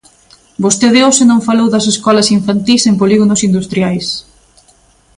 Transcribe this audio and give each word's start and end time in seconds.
Vostede 0.63 0.99
hoxe 1.05 1.23
non 1.31 1.45
falou 1.47 1.67
das 1.71 1.85
escolas 1.93 2.31
infantís 2.37 2.81
en 2.89 2.95
polígonos 3.01 3.41
industriais. 3.49 4.07